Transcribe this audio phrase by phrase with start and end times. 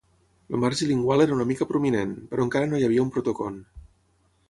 [0.53, 3.65] El marge lingual era una mica prominent, però encara no hi havia un protocon.